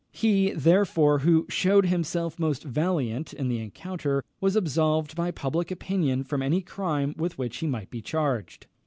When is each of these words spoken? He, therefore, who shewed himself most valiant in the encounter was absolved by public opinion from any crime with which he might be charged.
He, 0.11 0.49
therefore, 0.53 1.19
who 1.19 1.45
shewed 1.47 1.85
himself 1.85 2.39
most 2.39 2.63
valiant 2.63 3.33
in 3.33 3.49
the 3.49 3.59
encounter 3.59 4.23
was 4.39 4.55
absolved 4.55 5.15
by 5.15 5.29
public 5.29 5.69
opinion 5.69 6.23
from 6.23 6.41
any 6.41 6.61
crime 6.61 7.13
with 7.19 7.37
which 7.37 7.57
he 7.57 7.67
might 7.67 7.91
be 7.91 8.01
charged. 8.01 8.65